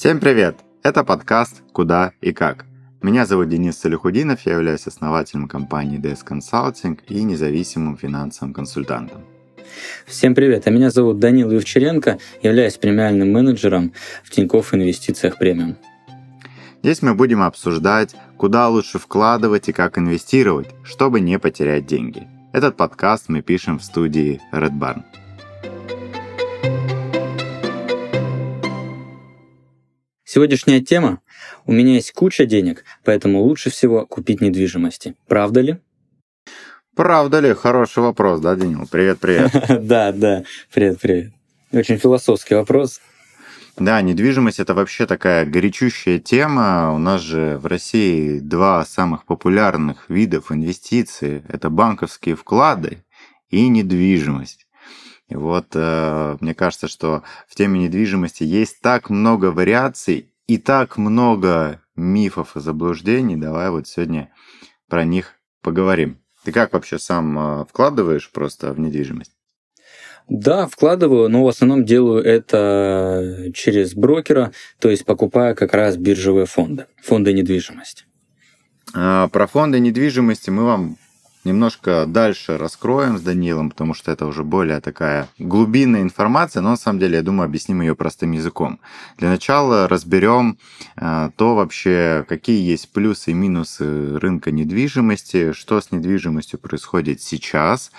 [0.00, 0.56] Всем привет!
[0.82, 2.64] Это подкаст «Куда и как».
[3.02, 9.26] Меня зовут Денис Салихудинов, я являюсь основателем компании DS Consulting и независимым финансовым консультантом.
[10.06, 13.92] Всем привет, а меня зовут Данил Евчеренко, являюсь премиальным менеджером
[14.24, 15.76] в Тинькофф Инвестициях Премиум.
[16.82, 22.26] Здесь мы будем обсуждать, куда лучше вкладывать и как инвестировать, чтобы не потерять деньги.
[22.54, 25.02] Этот подкаст мы пишем в студии Red Barn.
[30.32, 31.18] Сегодняшняя тема.
[31.66, 35.16] У меня есть куча денег, поэтому лучше всего купить недвижимости.
[35.26, 35.78] Правда ли?
[36.94, 37.52] Правда ли?
[37.52, 38.86] Хороший вопрос, да, Данил?
[38.88, 39.50] Привет, привет.
[39.88, 40.44] Да, да.
[40.72, 41.32] Привет, привет.
[41.72, 43.00] Очень философский вопрос.
[43.76, 46.94] Да, недвижимость это вообще такая горячущая тема.
[46.94, 51.42] У нас же в России два самых популярных видов инвестиций.
[51.48, 53.02] Это банковские вклады
[53.48, 54.68] и недвижимость.
[55.30, 60.98] И вот э, мне кажется, что в теме недвижимости есть так много вариаций и так
[60.98, 63.36] много мифов и заблуждений.
[63.36, 64.32] Давай вот сегодня
[64.88, 66.18] про них поговорим.
[66.44, 69.32] Ты как вообще сам э, вкладываешь просто в недвижимость?
[70.28, 76.46] Да, вкладываю, но в основном делаю это через брокера, то есть покупая как раз биржевые
[76.46, 78.04] фонды, фонды недвижимости.
[78.94, 80.96] А, про фонды недвижимости мы вам
[81.44, 86.76] немножко дальше раскроем с Данилом, потому что это уже более такая глубинная информация, но на
[86.76, 88.80] самом деле, я думаю, объясним ее простым языком.
[89.16, 90.58] Для начала разберем
[90.96, 97.90] э, то вообще, какие есть плюсы и минусы рынка недвижимости, что с недвижимостью происходит сейчас,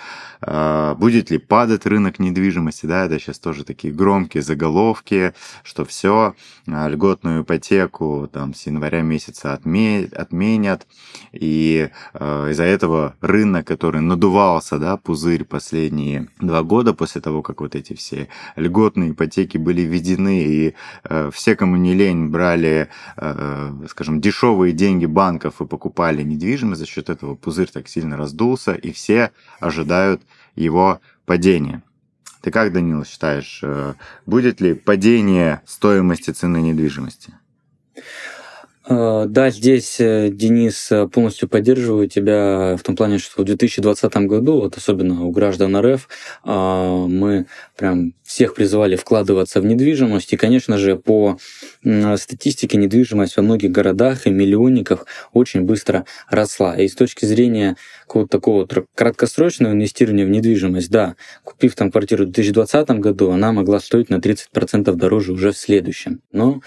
[0.42, 6.36] э, будет ли падать рынок недвижимости, да, это сейчас тоже такие громкие заголовки, что все,
[6.67, 10.88] э, льготную ипотеку там с января месяца отменят,
[11.31, 17.75] и из-за этого рынок, который надувался, да, пузырь последние два года после того, как вот
[17.75, 24.22] эти все льготные ипотеки были введены, и э, все, кому не лень, брали, э, скажем,
[24.22, 29.31] дешевые деньги банков и покупали недвижимость, за счет этого пузырь так сильно раздулся, и все
[29.59, 30.22] ожидают
[30.56, 31.81] его падения.
[32.42, 33.94] Ты как, Данил, считаешь, э,
[34.25, 37.34] будет ли падение стоимости цены недвижимости?
[38.90, 44.25] Э, да, здесь, э, Денис, э, полностью поддерживаю тебя в том плане, что в 2020
[44.25, 46.08] году, вот особенно у граждан РФ,
[46.44, 47.46] мы
[47.78, 50.34] прям всех призывали вкладываться в недвижимость.
[50.34, 51.38] И, конечно же, по
[52.16, 56.75] статистике недвижимость во многих городах и миллионниках очень быстро росла.
[56.78, 57.75] И с точки зрения
[58.08, 63.80] какого-то такого краткосрочного инвестирования в недвижимость, да, купив там квартиру в 2020 году, она могла
[63.80, 66.22] стоить на 30% дороже уже в следующем.
[66.31, 66.62] Но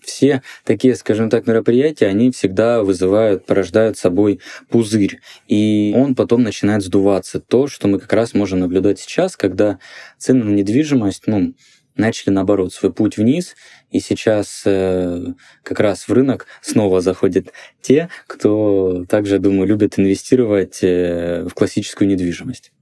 [0.00, 5.20] все такие, скажем так, мероприятия, они всегда вызывают, порождают собой пузырь.
[5.48, 7.40] И он потом начинает сдуваться.
[7.40, 9.78] То, что мы как раз можем наблюдать сейчас, когда
[10.18, 11.54] цены на недвижимость, ну,
[11.96, 13.54] начали, наоборот, свой путь вниз,
[13.90, 15.26] и сейчас э,
[15.62, 22.08] как раз в рынок снова заходят те, кто также, думаю, любит инвестировать э, в классическую
[22.08, 22.72] недвижимость.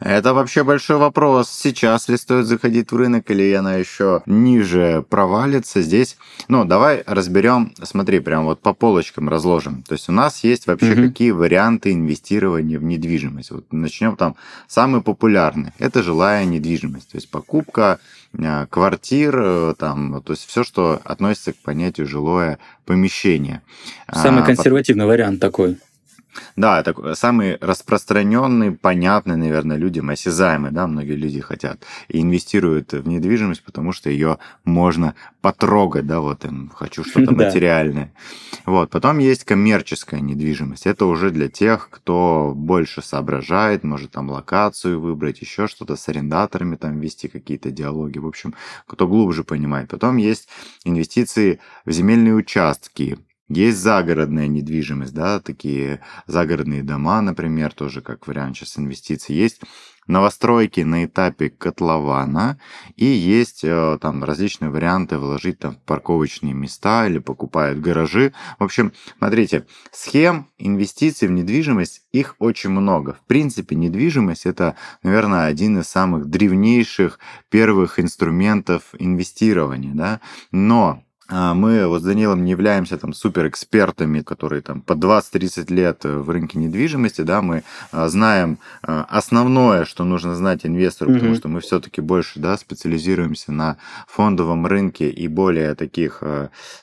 [0.00, 1.50] Это вообще большой вопрос.
[1.50, 6.16] Сейчас ли стоит заходить в рынок или она еще ниже провалится здесь?
[6.46, 9.82] Ну, давай разберем, смотри, прям вот по полочкам разложим.
[9.82, 11.08] То есть у нас есть вообще угу.
[11.08, 13.50] какие варианты инвестирования в недвижимость.
[13.50, 14.36] Вот начнем там
[14.68, 15.72] самый популярный.
[15.80, 17.10] Это жилая недвижимость.
[17.10, 17.98] То есть покупка
[18.34, 23.62] э, квартир, э, там, то есть все, что относится к понятию жилое помещение.
[24.12, 25.76] Самый а, консервативный а, вариант такой.
[26.56, 33.06] Да, это самый распространенный, понятный, наверное, людям, осязаемый, да, многие люди хотят и инвестируют в
[33.06, 38.12] недвижимость, потому что ее можно потрогать, да, вот им хочу что-то материальное.
[38.66, 40.86] Вот, потом есть коммерческая недвижимость.
[40.86, 46.76] Это уже для тех, кто больше соображает, может там локацию выбрать, еще что-то с арендаторами
[46.76, 48.54] там вести какие-то диалоги, в общем,
[48.86, 49.90] кто глубже понимает.
[49.90, 50.48] Потом есть
[50.84, 58.56] инвестиции в земельные участки, есть загородная недвижимость, да, такие загородные дома, например, тоже как вариант
[58.56, 59.34] сейчас инвестиций.
[59.34, 59.60] Есть
[60.08, 62.58] новостройки на этапе котлована
[62.96, 68.32] и есть э, там различные варианты вложить там в парковочные места или покупают гаражи.
[68.58, 73.14] В общем, смотрите, схем инвестиций в недвижимость, их очень много.
[73.14, 77.18] В принципе, недвижимость это, наверное, один из самых древнейших
[77.50, 84.80] первых инструментов инвестирования, да, но мы вот с Данилом не являемся там суперэкспертами, которые там
[84.80, 90.64] по 20-30 лет в рынке недвижимости, да, мы а, знаем а, основное, что нужно знать
[90.64, 91.14] инвестору, mm-hmm.
[91.14, 93.76] потому что мы все-таки больше, да, специализируемся на
[94.06, 96.22] фондовом рынке и более таких,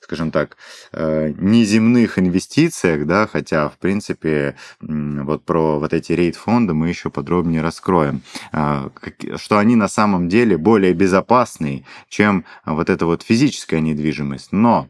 [0.02, 0.58] скажем так,
[0.94, 8.22] неземных инвестициях, да, хотя, в принципе, вот про вот эти рейд-фонды мы еще подробнее раскроем,
[8.52, 14.52] что они на самом деле более безопасные, чем вот эта вот физическая недвижимость, недвижимость.
[14.52, 14.90] Но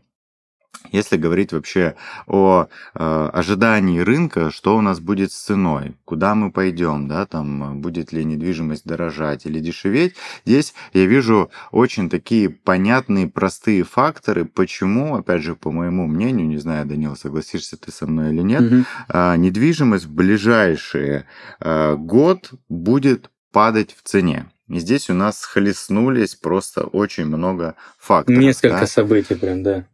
[0.92, 1.96] если говорить вообще
[2.28, 7.82] о э, ожидании рынка, что у нас будет с ценой, куда мы пойдем, да, там
[7.82, 10.16] будет ли недвижимость дорожать или дешеветь,
[10.46, 16.58] здесь я вижу очень такие понятные, простые факторы, почему, опять же, по моему мнению, не
[16.58, 18.84] знаю, Данил, согласишься ты со мной или нет, угу.
[19.10, 21.24] э, недвижимость в ближайший
[21.62, 24.46] э, год будет падать в цене.
[24.68, 28.40] И здесь у нас схлестнулись просто очень много факторов.
[28.40, 28.88] Несколько да?
[28.88, 29.86] событий прям, да.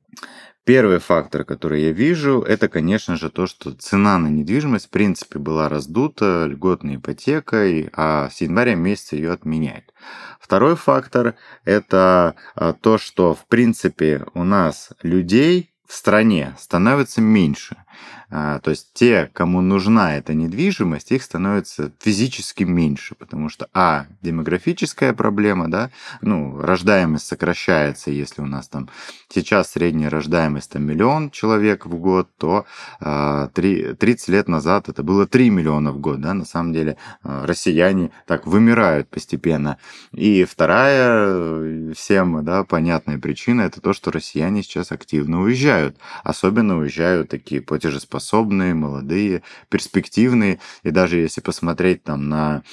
[0.63, 5.39] Первый фактор, который я вижу, это, конечно же, то, что цена на недвижимость, в принципе,
[5.39, 9.91] была раздута льготной ипотекой, а с января месяца ее отменяют.
[10.39, 11.33] Второй фактор–
[11.65, 17.77] это а, то, что, в принципе, у нас людей в стране становится меньше.
[18.29, 24.05] А, то есть те, кому нужна эта недвижимость, их становится физически меньше, потому что, а,
[24.21, 25.91] демографическая проблема, да,
[26.21, 28.89] ну, рождаемость сокращается, если у нас там
[29.29, 32.65] сейчас средняя рождаемость там миллион человек в год, то
[32.99, 36.97] 3, а, 30 лет назад это было 3 миллиона в год, да, на самом деле
[37.23, 39.77] а, россияне так вымирают постепенно.
[40.13, 47.29] И вторая всем, да, понятная причина, это то, что россияне сейчас активно уезжают, особенно уезжают
[47.29, 50.59] такие платежеспособные способные, молодые, перспективные.
[50.83, 52.63] И даже если посмотреть там на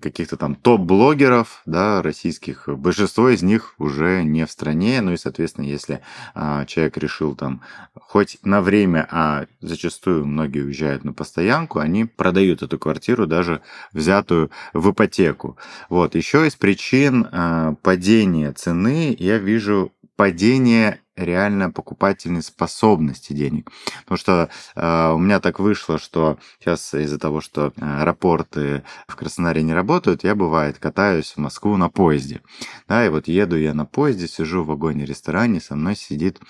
[0.00, 5.66] каких-то там топ-блогеров, да, российских, большинство из них уже не в стране, ну и, соответственно,
[5.66, 6.00] если
[6.34, 7.60] а, человек решил там
[7.94, 13.60] хоть на время, а зачастую многие уезжают на постоянку, они продают эту квартиру, даже
[13.92, 15.58] взятую в ипотеку.
[15.90, 23.70] Вот, еще из причин а, падения цены я вижу падение реально покупательной способности денег.
[24.02, 29.62] Потому что э, у меня так вышло, что сейчас из-за того, что аэропорты в Краснодаре
[29.62, 32.40] не работают, я бывает катаюсь в Москву на поезде.
[32.88, 36.40] Да, и вот еду я на поезде, сижу в вагоне-ресторане, со мной сидит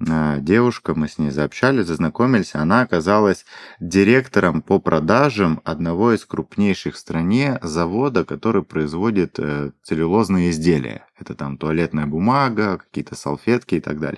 [0.00, 3.44] э, девушка, мы с ней заобщались, зазнакомились, она оказалась
[3.80, 11.06] директором по продажам одного из крупнейших в стране завода, который производит э, целлюлозные изделия.
[11.18, 14.13] Это там туалетная бумага, какие-то салфетки и так далее.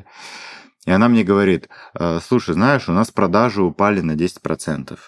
[0.87, 4.99] И она мне говорит, «Э, слушай, знаешь, у нас продажи упали на 10%.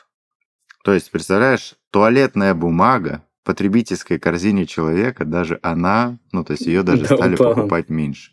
[0.85, 6.83] То есть, представляешь, туалетная бумага в потребительской корзине человека, даже она, ну, то есть ее
[6.83, 7.55] даже да, стали упала.
[7.55, 8.33] покупать меньше.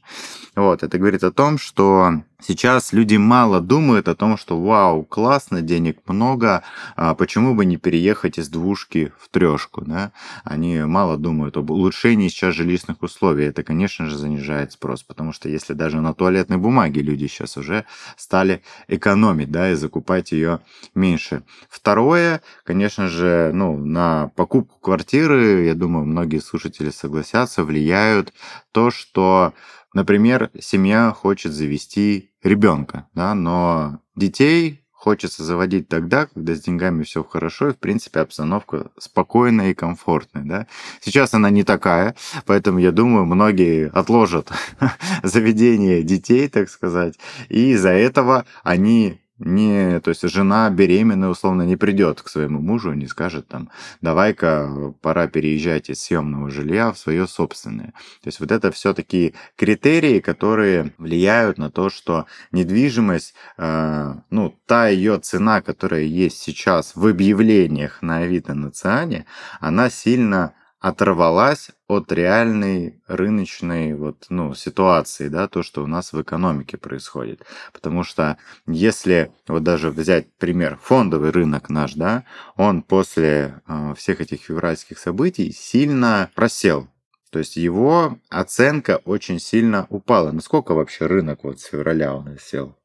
[0.55, 5.61] Вот, это говорит о том, что сейчас люди мало думают о том, что вау, классно,
[5.61, 6.63] денег много,
[6.95, 10.11] а почему бы не переехать из двушки в трешку, да?
[10.43, 13.45] Они мало думают об улучшении сейчас жилищных условий.
[13.45, 17.85] Это, конечно же, занижает спрос, потому что если даже на туалетной бумаге люди сейчас уже
[18.17, 20.59] стали экономить, да, и закупать ее
[20.93, 21.43] меньше.
[21.69, 28.33] Второе, конечно же, ну, на покупку квартиры, я думаю, многие слушатели согласятся, влияют
[28.71, 29.53] то, что
[29.95, 37.23] Например, семья хочет завести ребенка, да, но детей хочется заводить тогда, когда с деньгами все
[37.23, 40.43] хорошо, и, в принципе, обстановка спокойная и комфортная.
[40.43, 40.67] Да?
[40.99, 42.13] Сейчас она не такая,
[42.45, 44.51] поэтому, я думаю, многие отложат
[45.23, 47.17] заведение детей, так сказать,
[47.47, 52.93] и из-за этого они не, то есть жена беременная условно не придет к своему мужу
[52.93, 53.69] и не скажет там,
[54.01, 57.87] давай-ка пора переезжать из съемного жилья в свое собственное.
[58.21, 64.55] То есть вот это все такие критерии, которые влияют на то, что недвижимость, э, ну,
[64.65, 69.25] та ее цена, которая есть сейчас в объявлениях на Авито на Циане,
[69.59, 70.53] она сильно
[70.85, 77.41] оторвалась от реальной рыночной вот, ну, ситуации, да, то, что у нас в экономике происходит.
[77.73, 78.37] Потому что
[78.67, 82.23] если вот даже взять пример, фондовый рынок наш, да,
[82.55, 86.87] он после э, всех этих февральских событий сильно просел.
[87.31, 90.31] То есть его оценка очень сильно упала.
[90.31, 92.77] Насколько вообще рынок вот с февраля он сел?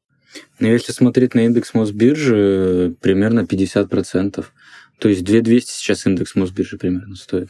[0.57, 4.43] Ну, если смотреть на индекс Мосбиржи, примерно 50%.
[4.97, 7.49] То есть 2200 сейчас индекс Мосбиржи примерно стоит.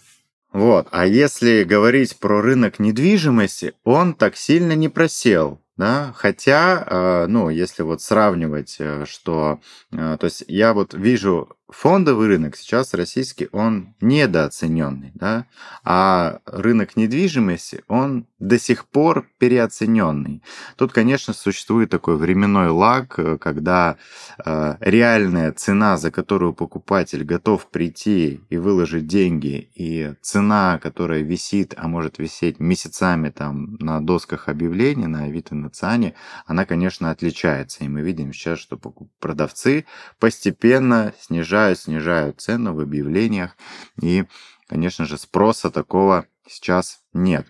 [0.51, 0.87] Вот.
[0.91, 5.61] А если говорить про рынок недвижимости, он так сильно не просел.
[5.77, 6.13] Да?
[6.15, 12.27] Хотя, э, ну, если вот сравнивать, э, что, э, то есть я вот вижу фондовый
[12.27, 15.45] рынок сейчас российский, он недооцененный, да,
[15.83, 20.43] а рынок недвижимости, он до сих пор переоцененный.
[20.75, 23.97] Тут, конечно, существует такой временной лаг, когда
[24.43, 31.73] э, реальная цена, за которую покупатель готов прийти и выложить деньги, и цена, которая висит,
[31.77, 37.83] а может висеть месяцами там на досках объявлений, на Авито, на ЦАНе, она, конечно, отличается.
[37.83, 38.77] И мы видим сейчас, что
[39.19, 39.85] продавцы
[40.19, 43.55] постепенно снижают снижают, снижают цену в объявлениях.
[44.01, 44.25] И,
[44.67, 47.47] конечно же, спроса такого сейчас нет.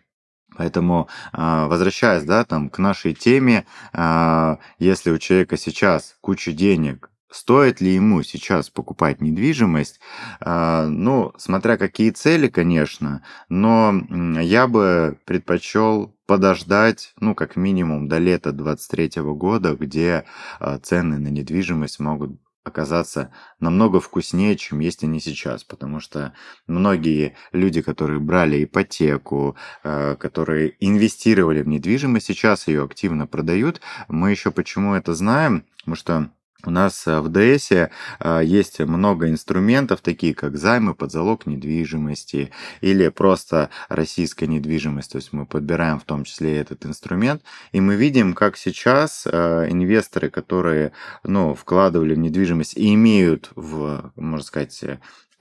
[0.57, 7.09] Поэтому, а, возвращаясь да, там, к нашей теме, а, если у человека сейчас куча денег,
[7.31, 10.01] стоит ли ему сейчас покупать недвижимость,
[10.41, 13.93] а, ну, смотря какие цели, конечно, но
[14.41, 20.25] я бы предпочел подождать, ну, как минимум до лета 2023 года, где
[20.83, 26.33] цены на недвижимость могут оказаться намного вкуснее, чем есть они сейчас, потому что
[26.67, 33.81] многие люди, которые брали ипотеку, э, которые инвестировали в недвижимость, сейчас ее активно продают.
[34.07, 35.65] Мы еще почему это знаем?
[35.79, 36.31] Потому что
[36.65, 37.89] у нас э, в ДС э,
[38.43, 42.51] есть много инструментов, такие как займы под залог недвижимости
[42.81, 45.11] или просто российская недвижимость.
[45.11, 49.67] То есть мы подбираем в том числе этот инструмент, и мы видим, как сейчас э,
[49.69, 50.91] инвесторы, которые
[51.23, 54.83] ну, вкладывали в недвижимость и имеют в, можно сказать,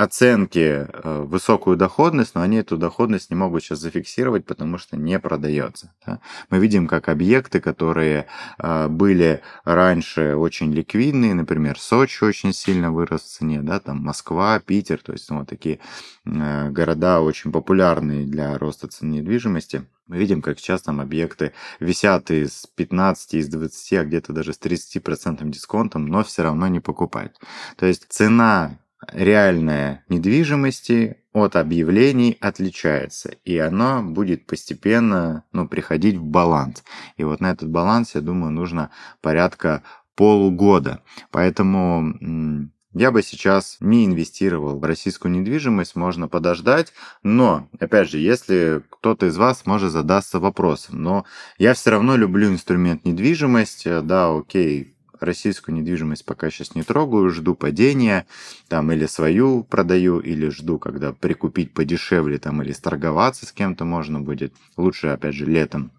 [0.01, 5.19] оценки э, высокую доходность, но они эту доходность не могут сейчас зафиксировать, потому что не
[5.19, 5.93] продается.
[6.07, 6.21] Да?
[6.49, 8.27] Мы видим, как объекты, которые
[8.59, 14.59] э, были раньше очень ликвидные, например, Сочи очень сильно вырос в цене, да, там Москва,
[14.61, 15.81] Питер, то есть ну, вот такие
[16.25, 19.85] э, города очень популярные для роста цен недвижимости.
[20.07, 24.59] Мы видим, как сейчас там объекты висят из 15, из 20, а где-то даже с
[24.59, 27.39] 30% дисконтом, но все равно не покупают.
[27.77, 28.79] То есть цена
[29.13, 36.83] реальная недвижимости от объявлений отличается, и оно будет постепенно ну, приходить в баланс.
[37.17, 38.91] И вот на этот баланс, я думаю, нужно
[39.21, 39.83] порядка
[40.17, 41.03] полугода.
[41.31, 46.93] Поэтому я бы сейчас не инвестировал в российскую недвижимость, можно подождать,
[47.23, 51.25] но, опять же, если кто-то из вас может задаться вопросом, но
[51.57, 57.55] я все равно люблю инструмент недвижимость, да, окей, российскую недвижимость пока сейчас не трогаю, жду
[57.55, 58.27] падения,
[58.69, 64.21] там или свою продаю, или жду, когда прикупить подешевле, там или сторговаться с кем-то можно
[64.21, 64.55] будет.
[64.77, 65.93] Лучше, опять же, летом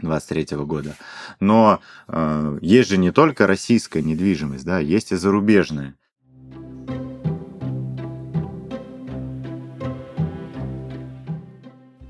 [0.00, 0.96] 23 года.
[1.40, 5.94] Но э, есть же не только российская недвижимость, да, есть и зарубежная.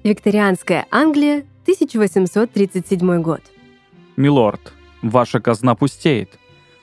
[0.03, 3.41] Викторианская Англия, 1837 год.
[4.17, 4.73] Милорд,
[5.11, 6.39] Ваша казна пустеет.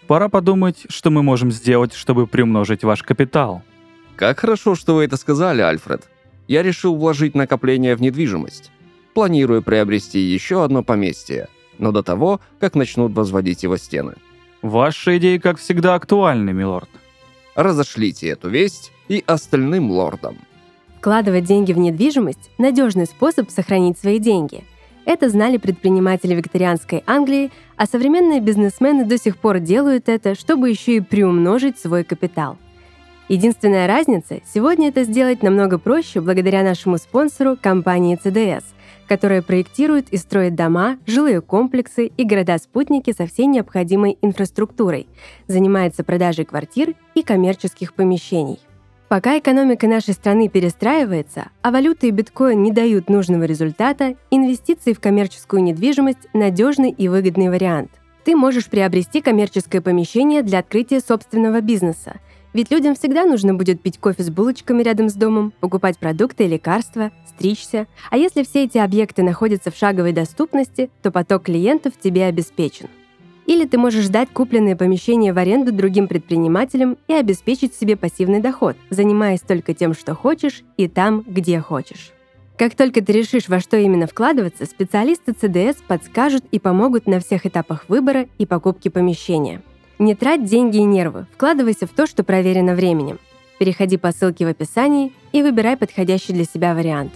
[0.07, 3.61] Пора подумать, что мы можем сделать, чтобы приумножить ваш капитал.
[4.15, 6.09] Как хорошо, что вы это сказали, Альфред.
[6.47, 8.71] Я решил вложить накопление в недвижимость.
[9.13, 14.15] Планирую приобрести еще одно поместье, но до того, как начнут возводить его стены.
[14.61, 16.89] Ваши идеи, как всегда, актуальны, милорд.
[17.55, 20.37] Разошлите эту весть и остальным лордам.
[20.97, 24.63] Вкладывать деньги в недвижимость– надежный способ сохранить свои деньги–
[25.05, 30.97] это знали предприниматели викторианской Англии, а современные бизнесмены до сих пор делают это, чтобы еще
[30.97, 32.57] и приумножить свой капитал.
[33.29, 38.63] Единственная разница– сегодня это сделать намного проще благодаря нашему спонсору компании CDS,
[39.07, 45.07] которая проектирует и строит дома, жилые комплексы и города-спутники со всей необходимой инфраструктурой,
[45.47, 48.59] занимается продажей квартир и коммерческих помещений–
[49.13, 54.99] Пока экономика нашей страны перестраивается, а валюты и биткоин не дают нужного результата, инвестиции в
[54.99, 57.91] коммерческую недвижимость– надежный и выгодный вариант.
[58.23, 62.15] Ты можешь приобрести коммерческое помещение для открытия собственного бизнеса.
[62.53, 66.47] Ведь людям всегда нужно будет пить кофе с булочками рядом с домом, покупать продукты и
[66.47, 67.85] лекарства, стричься.
[68.09, 72.87] А если все эти объекты находятся в шаговой доступности, то поток клиентов тебе обеспечен.
[73.45, 78.77] Или ты можешь сдать купленное помещение в аренду другим предпринимателям и обеспечить себе пассивный доход,
[78.89, 82.13] занимаясь только тем, что хочешь, и там, где хочешь.
[82.57, 87.45] Как только ты решишь, во что именно вкладываться, специалисты CDS подскажут и помогут на всех
[87.45, 89.61] этапах выбора и покупки помещения.
[89.99, 93.19] Не трать деньги и нервы, вкладывайся в то, что проверено временем.
[93.59, 97.11] Переходи по ссылке в описании и выбирай подходящий для себя вариант.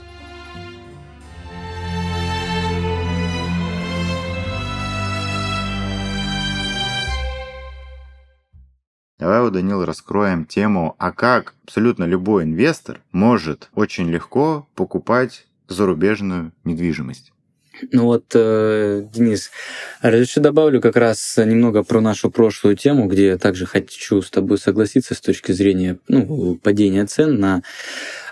[9.27, 16.53] Давай, у Данил, раскроем тему, а как абсолютно любой инвестор может очень легко покупать зарубежную
[16.63, 17.33] недвижимость.
[17.91, 19.51] Ну вот, э, Денис,
[20.01, 24.57] разреши добавлю как раз немного про нашу прошлую тему, где я также хочу с тобой
[24.59, 27.63] согласиться с точки зрения ну, падения цен на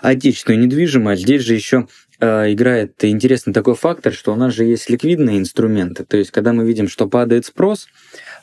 [0.00, 1.22] отечественную недвижимость.
[1.22, 1.88] Здесь же еще
[2.20, 6.04] играет интересный такой фактор, что у нас же есть ликвидные инструменты.
[6.04, 7.88] То есть, когда мы видим, что падает спрос,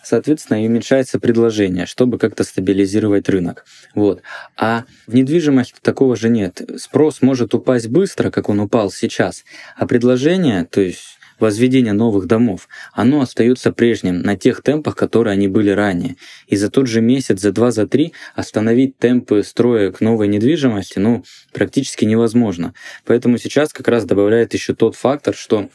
[0.04, 3.66] соответственно, и уменьшается предложение, чтобы как-то стабилизировать рынок.
[3.96, 4.22] Вот.
[4.58, 6.62] А в недвижимости такого же нет.
[6.78, 9.44] Спрос может упасть быстро, как он упал сейчас,
[9.76, 15.50] а предложение, то есть возведение новых домов, оно остается прежним на тех темпах, которые они
[15.50, 16.16] были ранее.
[16.48, 21.26] И за тот же месяц, за два, за три остановить темпы строек новой недвижимости, ну,
[21.52, 22.74] практически невозможно.
[23.04, 25.70] Поэтому сейчас как раз добавляет еще тот фактор, что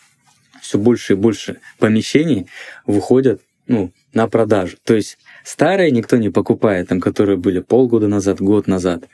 [0.62, 2.46] все больше и больше помещений
[2.86, 4.78] выходят ну, на продажу.
[4.84, 9.04] То есть старые никто не покупает, там, которые были полгода назад, год назад.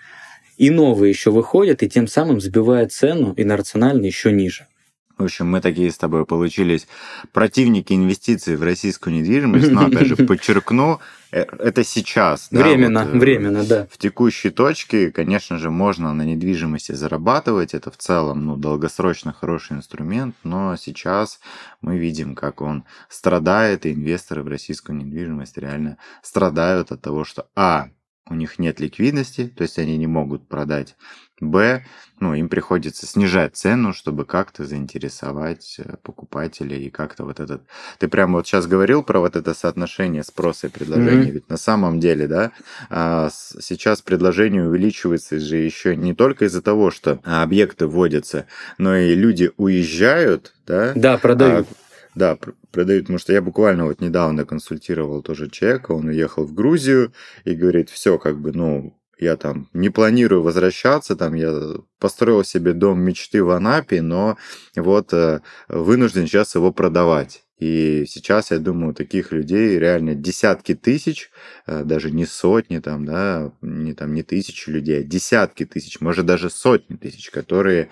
[0.56, 4.68] И новые еще выходят, и тем самым сбивают цену и на рационально еще ниже.
[5.16, 6.88] В общем, мы такие с тобой получились
[7.32, 10.98] противники инвестиций в российскую недвижимость, но опять же подчеркну,
[11.30, 12.48] э, это сейчас.
[12.50, 13.86] Временно, да, вот, временно, да.
[13.92, 19.76] В текущей точке, конечно же, можно на недвижимости зарабатывать, это в целом ну, долгосрочно хороший
[19.76, 21.38] инструмент, но сейчас
[21.80, 27.46] мы видим, как он страдает, и инвесторы в российскую недвижимость реально страдают от того, что,
[27.54, 27.88] а,
[28.28, 30.96] у них нет ликвидности, то есть они не могут продать.
[31.40, 31.84] Б,
[32.20, 37.62] ну, им приходится снижать цену, чтобы как-то заинтересовать э, покупателей и как-то вот этот...
[37.98, 41.30] Ты прямо вот сейчас говорил про вот это соотношение спроса и предложения, mm-hmm.
[41.32, 42.52] ведь на самом деле, да,
[42.88, 48.46] а, сейчас предложение увеличивается же еще не только из-за того, что объекты вводятся,
[48.78, 50.92] но и люди уезжают, да?
[50.94, 51.66] Да, продают.
[51.68, 51.74] А,
[52.14, 52.38] да,
[52.70, 57.12] продают, потому что я буквально вот недавно консультировал тоже человека, он уехал в Грузию
[57.44, 62.72] и говорит, все, как бы, ну, я там не планирую возвращаться, там я построил себе
[62.72, 64.36] дом мечты в Анапе, но
[64.76, 67.44] вот э, вынужден сейчас его продавать.
[67.58, 71.30] И сейчас, я думаю, таких людей реально десятки тысяч,
[71.66, 76.26] э, даже не сотни там, да, не там не тысячи людей, а десятки тысяч, может
[76.26, 77.90] даже сотни тысяч, которые,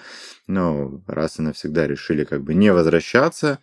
[0.49, 3.61] ну, раз и навсегда решили как бы не возвращаться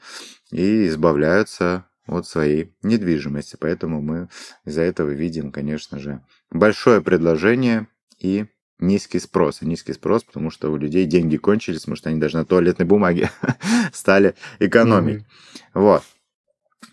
[0.51, 3.57] и избавляются от своей недвижимости.
[3.59, 4.29] Поэтому мы
[4.65, 7.87] из-за этого видим, конечно же, большое предложение
[8.19, 8.45] и
[8.79, 9.61] низкий спрос.
[9.61, 13.29] Низкий спрос, потому что у людей деньги кончились, потому что они даже на туалетной бумаге
[13.93, 15.21] стали экономить.
[15.21, 15.81] Mm-hmm.
[15.81, 16.03] Вот.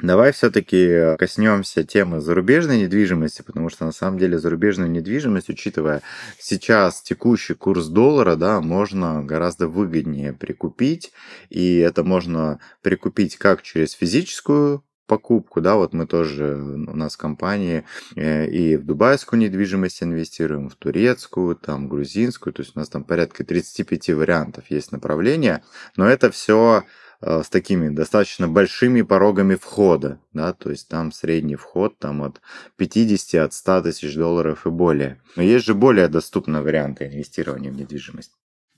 [0.00, 6.02] Давай все-таки коснемся темы зарубежной недвижимости, потому что на самом деле зарубежную недвижимость, учитывая
[6.38, 11.12] сейчас текущий курс доллара, да, можно гораздо выгоднее прикупить,
[11.48, 17.84] и это можно прикупить как через физическую покупку, да, вот мы тоже, у нас компании
[18.14, 23.04] э, и в дубайскую недвижимость инвестируем, в турецкую, там, грузинскую, то есть у нас там
[23.04, 25.62] порядка 35 вариантов есть направления,
[25.96, 26.84] но это все
[27.20, 32.40] э, с такими достаточно большими порогами входа, да, то есть там средний вход там от
[32.76, 35.20] 50, от 100 тысяч долларов и более.
[35.36, 38.32] Но есть же более доступные варианты инвестирования в недвижимость.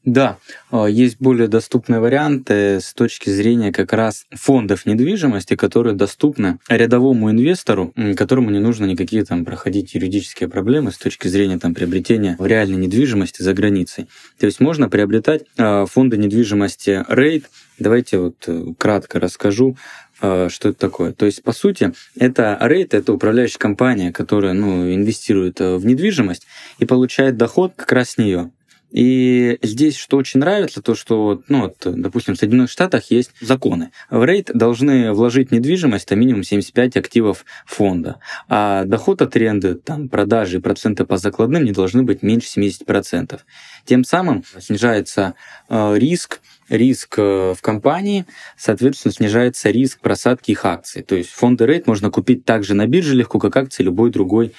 [0.08, 0.38] Да,
[0.70, 7.30] а, есть более доступные варианты с точки зрения как раз фондов недвижимости, которые доступны рядовому
[7.30, 12.46] инвестору, которому не нужно никакие там проходить юридические проблемы с точки зрения там приобретения в
[12.46, 14.08] реальной недвижимости за границей.
[14.38, 17.44] То есть можно приобретать а, фонды недвижимости REIT.
[17.78, 19.76] Давайте вот э, кратко расскажу,
[20.16, 21.12] что это такое.
[21.12, 26.44] То есть, по сути, это REIT, это управляющая компания, которая ну, инвестирует э, в недвижимость
[26.80, 28.50] и получает доход как раз с нее.
[28.90, 33.90] И здесь что очень нравится, то что, ну, вот, допустим, в Соединенных Штатах есть законы.
[34.10, 38.18] В рейд должны вложить недвижимость, а минимум 75 активов фонда.
[38.48, 43.40] А доход от аренды, там, продажи и проценты по закладным не должны быть меньше 70%.
[43.84, 45.34] Тем самым снижается
[45.68, 48.26] э, риск риск э, в компании,
[48.56, 51.02] соответственно, снижается риск просадки их акций.
[51.02, 54.52] То есть фонды рейд можно купить также на бирже легко, как акции любой другой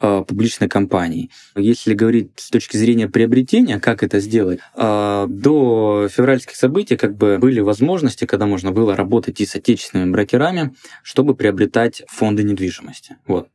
[0.00, 1.30] Э, публичной компании.
[1.56, 7.38] Если говорить с точки зрения приобретения, как это сделать, э, до февральских событий как бы
[7.38, 13.16] были возможности, когда можно было работать и с отечественными брокерами, чтобы приобретать фонды недвижимости.
[13.26, 13.48] Вот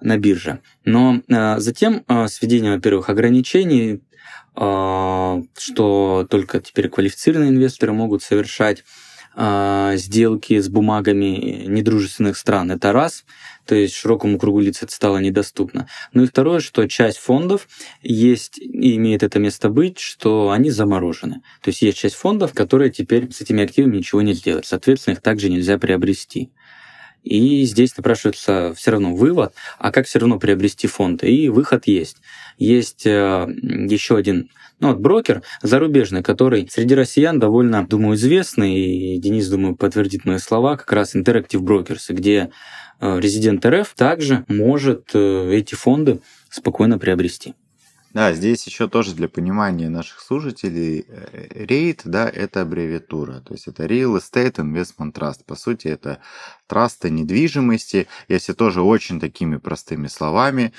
[0.00, 0.60] на бирже.
[0.84, 4.02] Но э, затем с введением, во-первых, ограничений,
[4.54, 8.84] что только теперь квалифицированные инвесторы могут совершать
[9.36, 12.70] сделки с бумагами недружественных стран.
[12.70, 13.24] Это раз
[13.66, 15.88] то есть широкому кругу лиц это стало недоступно.
[16.12, 17.68] Ну и второе, что часть фондов
[18.02, 21.42] есть и имеет это место быть, что они заморожены.
[21.62, 24.66] То есть есть часть фондов, которые теперь с этими активами ничего не сделать.
[24.66, 26.52] Соответственно, их также нельзя приобрести.
[27.24, 31.26] И здесь напрашивается все равно вывод, а как все равно приобрести фонды?
[31.28, 32.18] И выход есть.
[32.58, 33.48] Есть э,
[33.88, 39.76] еще один ну, вот брокер зарубежный, который среди россиян довольно, думаю, известный, и Денис, думаю,
[39.76, 42.50] подтвердит мои слова, как раз Interactive Brokers, где
[43.00, 47.54] э, резидент РФ также может э, эти фонды спокойно приобрести.
[48.14, 51.04] Да, здесь еще тоже для понимания наших слушателей,
[51.50, 55.40] REIT, да, это аббревиатура, то есть это Real Estate Investment Trust.
[55.44, 56.20] По сути, это
[56.68, 60.72] трасты недвижимости, если тоже очень такими простыми словами.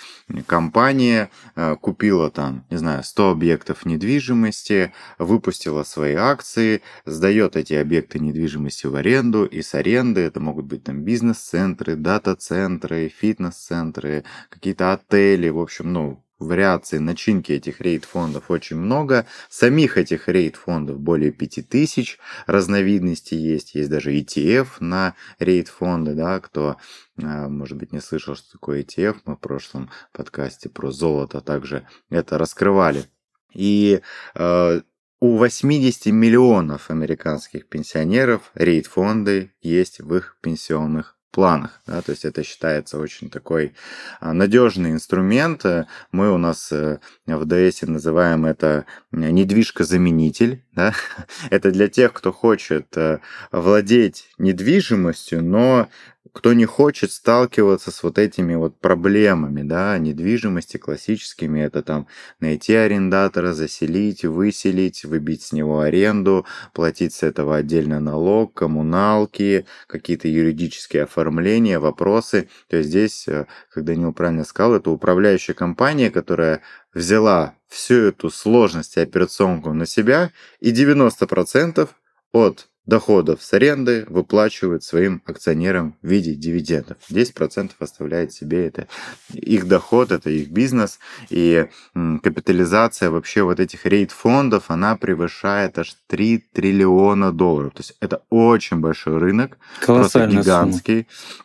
[0.48, 8.20] Компания э, купила там, не знаю, 100 объектов недвижимости, выпустила свои акции, сдает эти объекты
[8.20, 15.50] недвижимости в аренду, и с аренды это могут быть там бизнес-центры, дата-центры, фитнес-центры, какие-то отели,
[15.50, 19.26] в общем, ну, вариаций начинки этих рейд-фондов очень много.
[19.50, 23.76] Самих этих рейд-фондов более 5000 разновидностей есть.
[23.76, 26.78] Есть даже ETF на рейд-фонды, да, кто
[27.22, 29.18] а, может быть, не слышал, что такое ETF.
[29.26, 33.06] Мы в прошлом подкасте про золото также это раскрывали.
[33.54, 34.02] И
[34.36, 34.82] э,
[35.22, 41.82] у 80 миллионов американских пенсионеров рейд-фонды есть в их пенсионных планах.
[41.86, 43.74] Да, то есть это считается очень такой
[44.20, 45.64] а, надежный инструмент.
[46.12, 50.64] Мы у нас э, в ДС называем это недвижка-заменитель.
[50.74, 50.94] Да?
[51.50, 53.20] Это для тех, кто хочет э,
[53.52, 55.90] владеть недвижимостью, но
[56.34, 62.08] кто не хочет сталкиваться с вот этими вот проблемами, да, недвижимости классическими, это там
[62.40, 70.28] найти арендатора, заселить, выселить, выбить с него аренду, платить с этого отдельно налог, коммуналки, какие-то
[70.28, 72.50] юридические оформления, вопросы.
[72.70, 76.62] То есть здесь, э, как Данил правильно сказал, это управляющая компания, которая
[76.94, 81.90] взяла всю эту сложность и операционку на себя, и 90%
[82.32, 86.98] от доходов с аренды выплачивают своим акционерам в виде дивидендов.
[87.10, 88.88] 10% оставляет себе это
[89.34, 91.00] их доход, это их бизнес.
[91.30, 97.74] И капитализация вообще вот этих рейд-фондов, она превышает аж 3 триллиона долларов.
[97.74, 101.08] То есть это очень большой рынок, просто гигантский.
[101.10, 101.45] Сумма.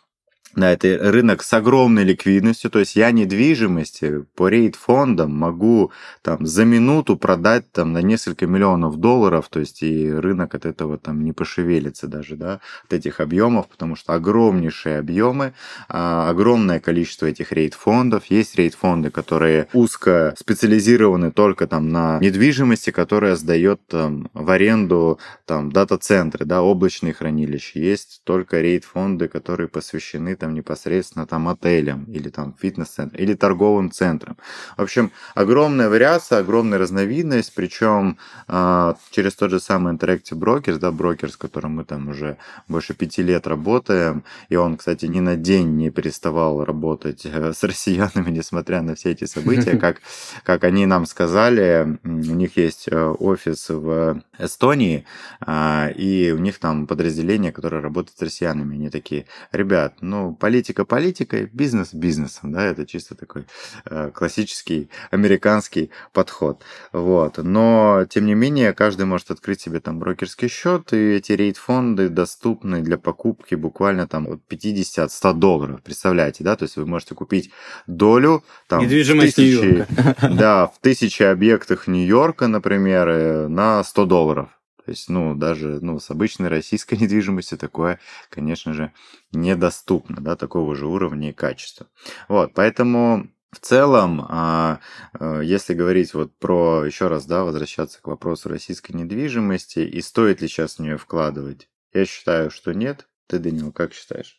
[0.55, 5.91] Да, это рынок с огромной ликвидностью, то есть я недвижимости по рейд-фондам могу
[6.23, 10.97] там за минуту продать там на несколько миллионов долларов, то есть и рынок от этого
[10.97, 15.53] там не пошевелится даже, да, от этих объемов, потому что огромнейшие объемы,
[15.87, 23.37] а, огромное количество этих рейд-фондов, есть рейд-фонды, которые узко специализированы только там на недвижимости, которая
[23.37, 30.55] сдает там в аренду там дата-центры, да, облачные хранилища, есть только рейд-фонды, которые посвящены там
[30.55, 34.37] непосредственно там отелям или там фитнес-центрам или торговым центрам.
[34.75, 40.91] В общем, огромная вариация, огромная разновидность, причем э, через тот же самый Interactive Brokers, да,
[40.91, 45.35] брокер, с которым мы там уже больше пяти лет работаем, и он, кстати, ни на
[45.35, 50.01] день не переставал работать э, с россиянами, несмотря на все эти события, как,
[50.43, 55.05] как они нам сказали, у них есть э, офис в Эстонии,
[55.45, 58.75] э, и у них там подразделение, которое работает с россиянами.
[58.75, 63.45] Они такие, ребят, ну, политика политикой, бизнес бизнесом, да, это чисто такой
[63.85, 67.37] э, классический американский подход, вот.
[67.37, 72.81] Но, тем не менее, каждый может открыть себе там брокерский счет, и эти рейд-фонды доступны
[72.81, 77.51] для покупки буквально там от 50-100 долларов, представляете, да, то есть вы можете купить
[77.87, 79.85] долю там Недвижимость в тысячи,
[80.21, 84.49] да, в тысячи объектах Нью-Йорка, например, э, на 100 долларов.
[84.85, 88.91] То есть, ну, даже ну, с обычной российской недвижимостью такое, конечно же,
[89.31, 91.87] недоступно, да, такого же уровня и качества.
[92.27, 94.79] Вот, поэтому в целом, а,
[95.13, 100.41] а, если говорить вот про, еще раз, да, возвращаться к вопросу российской недвижимости, и стоит
[100.41, 103.07] ли сейчас в нее вкладывать, я считаю, что нет.
[103.27, 104.37] Ты, Данил, как считаешь?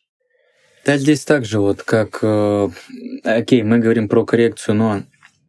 [0.84, 2.68] Да, здесь также вот как, э,
[3.24, 5.02] окей, мы говорим про коррекцию, но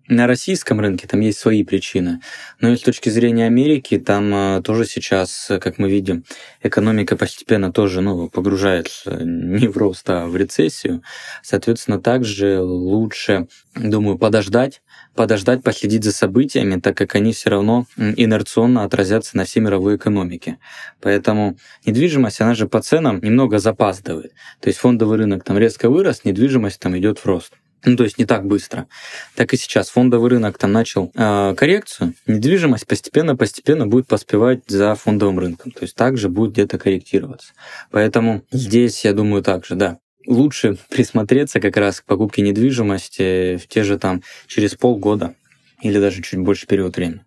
[0.07, 2.19] на российском рынке там есть свои причины.
[2.59, 6.25] Но и с точки зрения Америки, там э, тоже сейчас, как мы видим,
[6.61, 11.03] экономика постепенно тоже ну, погружается не в рост, а в рецессию.
[11.41, 14.81] Соответственно, также лучше, думаю, подождать,
[15.15, 20.57] подождать, последить за событиями, так как они все равно инерционно отразятся на всей мировой экономике.
[21.01, 24.33] Поэтому недвижимость, она же по ценам немного запаздывает.
[24.59, 27.53] То есть фондовый рынок там резко вырос, недвижимость там идет в рост
[27.85, 28.87] ну, то есть не так быстро.
[29.35, 35.39] Так и сейчас фондовый рынок там начал э, коррекцию, недвижимость постепенно-постепенно будет поспевать за фондовым
[35.39, 37.53] рынком, то есть также будет где-то корректироваться.
[37.91, 43.83] Поэтому здесь, я думаю, также, да, лучше присмотреться как раз к покупке недвижимости в те
[43.83, 45.35] же там через полгода
[45.81, 47.21] или даже чуть больше период времени.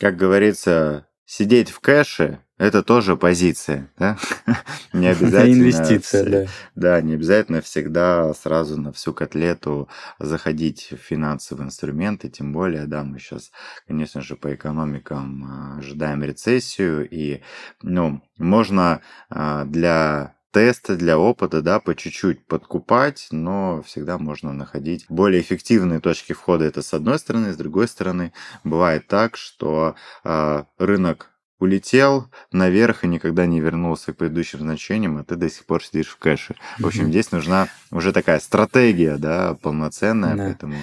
[0.00, 4.16] Как говорится, сидеть в кэше это тоже позиция, да?
[4.92, 5.54] Не обязательно...
[5.54, 6.46] Инвестиция, да.
[6.74, 9.88] Да, не обязательно всегда сразу на всю котлету
[10.18, 13.50] заходить в финансовые инструменты, тем более, да, мы сейчас,
[13.86, 17.42] конечно же, по экономикам а, ожидаем рецессию, и,
[17.82, 25.06] ну, можно а, для теста, для опыта, да, по чуть-чуть подкупать, но всегда можно находить
[25.08, 26.64] более эффективные точки входа.
[26.64, 31.33] Это с одной стороны, с другой стороны, бывает так, что э, рынок
[31.64, 36.08] улетел наверх и никогда не вернулся к предыдущим значениям, а ты до сих пор сидишь
[36.08, 36.54] в кэше.
[36.78, 40.44] В общем, здесь нужна уже такая стратегия, да, полноценная, да.
[40.44, 40.76] поэтому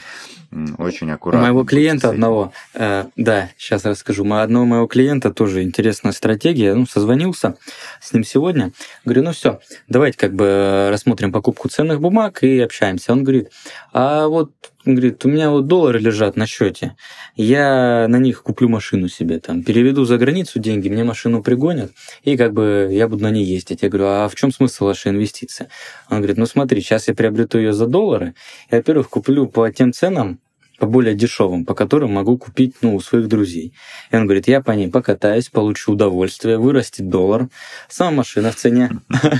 [0.78, 1.42] очень аккуратно.
[1.42, 6.74] У моего клиента одного, э, да, сейчас расскажу, у одного моего клиента тоже интересная стратегия,
[6.74, 7.56] ну, созвонился
[8.02, 8.72] с ним сегодня,
[9.06, 13.14] говорю, ну все, давайте как бы рассмотрим покупку ценных бумаг и общаемся.
[13.14, 13.52] Он говорит,
[13.94, 14.52] а вот
[14.86, 16.96] он говорит, у меня вот доллары лежат на счете,
[17.36, 21.92] я на них куплю машину себе, там, переведу за границу деньги, мне машину пригонят,
[22.24, 23.84] и как бы я буду на ней ездить.
[23.84, 25.68] Я говорю, а в чем смысл вашей инвестиции?
[26.10, 28.34] Он говорит, ну смотри, сейчас я приобрету ее за доллары,
[28.70, 30.40] и, во-первых, куплю по тем ценам,
[30.82, 33.72] по более дешевым, по которым могу купить ну, у своих друзей.
[34.10, 37.50] И он говорит, я по ней покатаюсь, получу удовольствие, вырастет доллар,
[37.88, 38.90] сама машина в цене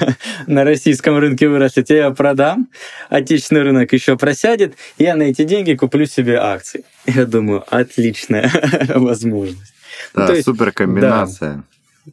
[0.48, 2.70] на российском рынке вырастет, я ее продам,
[3.10, 6.84] отечественный рынок еще просядет, я на эти деньги куплю себе акции.
[7.08, 8.52] Я думаю, отличная
[8.94, 9.74] возможность.
[10.14, 11.64] Да, ну, супер комбинация.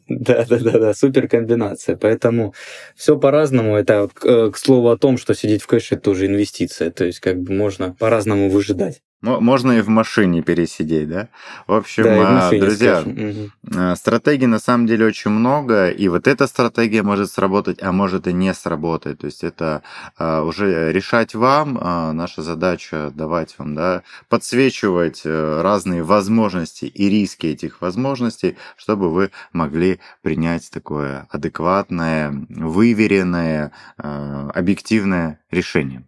[0.07, 1.95] Да, да, да, да, супер комбинация.
[1.97, 2.55] Поэтому
[2.95, 3.75] все по-разному.
[3.75, 6.91] Это к, э, к слову о том, что сидеть в кэше тоже инвестиция.
[6.91, 9.01] То есть как бы можно по-разному выжидать.
[9.21, 11.27] Можно и в машине пересидеть, да?
[11.67, 13.95] В общем, да, в друзья, угу.
[13.97, 18.33] стратегий на самом деле очень много, и вот эта стратегия может сработать, а может и
[18.33, 19.19] не сработать.
[19.19, 19.83] То есть это
[20.17, 27.09] а, уже решать вам, а, наша задача давать вам, да, подсвечивать э, разные возможности и
[27.09, 36.03] риски этих возможностей, чтобы вы могли принять такое адекватное, выверенное, объективное решение.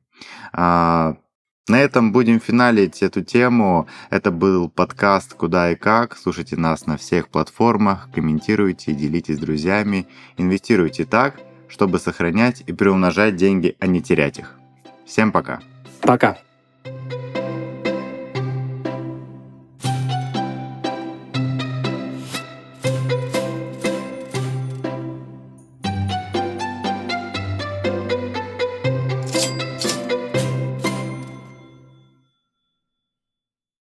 [1.72, 3.88] На этом будем финалить эту тему.
[4.10, 6.18] Это был подкаст «Куда и как».
[6.18, 10.06] Слушайте нас на всех платформах, комментируйте, делитесь с друзьями,
[10.36, 14.58] инвестируйте так, чтобы сохранять и приумножать деньги, а не терять их.
[15.06, 15.62] Всем пока.
[16.02, 16.40] Пока.